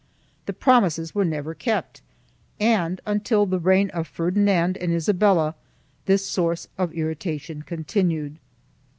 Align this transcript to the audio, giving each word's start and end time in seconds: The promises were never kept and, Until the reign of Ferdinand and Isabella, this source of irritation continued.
The 0.47 0.53
promises 0.53 1.13
were 1.13 1.23
never 1.23 1.53
kept 1.53 2.01
and, 2.59 2.99
Until 3.05 3.45
the 3.45 3.59
reign 3.59 3.91
of 3.91 4.07
Ferdinand 4.07 4.75
and 4.79 4.91
Isabella, 4.91 5.53
this 6.07 6.25
source 6.25 6.67
of 6.75 6.91
irritation 6.95 7.61
continued. 7.61 8.39